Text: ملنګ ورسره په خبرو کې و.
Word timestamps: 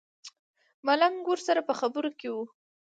ملنګ 0.85 1.17
ورسره 1.27 1.61
په 1.67 1.73
خبرو 1.79 2.09
کې 2.19 2.27
و. 2.33 2.37